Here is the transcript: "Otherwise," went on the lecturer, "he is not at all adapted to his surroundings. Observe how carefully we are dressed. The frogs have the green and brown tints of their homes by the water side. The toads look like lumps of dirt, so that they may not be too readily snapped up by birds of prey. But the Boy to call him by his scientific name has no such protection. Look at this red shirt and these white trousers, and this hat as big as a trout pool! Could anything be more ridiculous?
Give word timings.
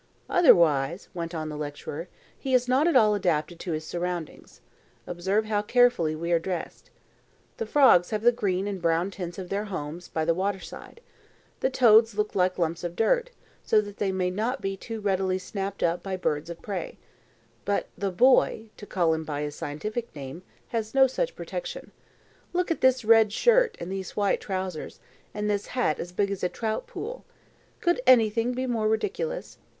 "Otherwise," 0.31 1.09
went 1.13 1.35
on 1.35 1.47
the 1.47 1.55
lecturer, 1.55 2.07
"he 2.35 2.55
is 2.55 2.67
not 2.67 2.87
at 2.87 2.95
all 2.95 3.13
adapted 3.13 3.59
to 3.59 3.71
his 3.73 3.85
surroundings. 3.85 4.59
Observe 5.05 5.45
how 5.45 5.61
carefully 5.61 6.15
we 6.15 6.31
are 6.31 6.39
dressed. 6.39 6.89
The 7.57 7.67
frogs 7.67 8.09
have 8.09 8.23
the 8.23 8.31
green 8.31 8.65
and 8.67 8.81
brown 8.81 9.11
tints 9.11 9.37
of 9.37 9.49
their 9.49 9.65
homes 9.65 10.07
by 10.07 10.25
the 10.25 10.33
water 10.33 10.59
side. 10.59 11.01
The 11.59 11.69
toads 11.69 12.15
look 12.15 12.33
like 12.33 12.57
lumps 12.57 12.83
of 12.83 12.95
dirt, 12.95 13.29
so 13.63 13.79
that 13.79 13.97
they 13.97 14.11
may 14.11 14.31
not 14.31 14.59
be 14.59 14.75
too 14.75 15.01
readily 15.01 15.37
snapped 15.37 15.83
up 15.83 16.01
by 16.01 16.17
birds 16.17 16.49
of 16.49 16.63
prey. 16.63 16.97
But 17.63 17.87
the 17.95 18.09
Boy 18.09 18.69
to 18.77 18.87
call 18.87 19.13
him 19.13 19.23
by 19.23 19.43
his 19.43 19.53
scientific 19.53 20.15
name 20.15 20.41
has 20.69 20.95
no 20.95 21.05
such 21.05 21.35
protection. 21.35 21.91
Look 22.53 22.71
at 22.71 22.81
this 22.81 23.05
red 23.05 23.31
shirt 23.31 23.77
and 23.79 23.91
these 23.91 24.15
white 24.15 24.41
trousers, 24.41 24.99
and 25.31 25.47
this 25.47 25.67
hat 25.77 25.99
as 25.99 26.11
big 26.11 26.31
as 26.31 26.43
a 26.43 26.49
trout 26.49 26.87
pool! 26.87 27.23
Could 27.81 28.01
anything 28.07 28.53
be 28.55 28.65
more 28.65 28.87
ridiculous? 28.87 29.59